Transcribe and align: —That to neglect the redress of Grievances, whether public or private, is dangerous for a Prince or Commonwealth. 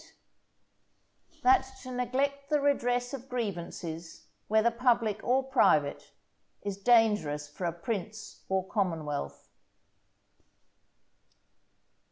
—That 1.43 1.73
to 1.83 1.91
neglect 1.91 2.49
the 2.49 2.59
redress 2.59 3.13
of 3.13 3.29
Grievances, 3.29 4.25
whether 4.47 4.71
public 4.71 5.23
or 5.23 5.43
private, 5.43 6.13
is 6.63 6.75
dangerous 6.75 7.47
for 7.47 7.65
a 7.65 7.71
Prince 7.71 8.41
or 8.49 8.67
Commonwealth. 8.67 9.47